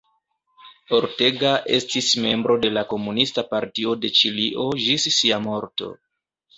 Ortega 0.99 1.51
estis 1.75 2.09
membro 2.25 2.57
de 2.65 2.73
la 2.79 2.85
Komunista 2.97 3.47
Partio 3.55 3.97
de 4.03 4.15
Ĉilio 4.19 4.69
ĝis 4.89 5.11
sia 5.23 5.43
morto. 5.49 5.97